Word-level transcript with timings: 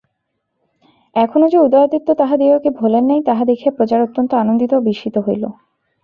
এখনো 1.15 1.45
যে 1.49 1.57
উদয়াদিত্য 1.57 2.09
তাহাদিগকে 2.13 2.69
ভোলেন 2.71 3.03
নাই 3.05 3.21
তাহা 3.25 3.43
দেখিয়া 3.45 3.75
প্রজারা 3.77 4.03
অত্যন্ত 4.03 4.31
আনন্দিত 4.33 4.71
ও 4.73 4.79
বিস্মিত 4.81 5.15
হইল। 5.17 5.43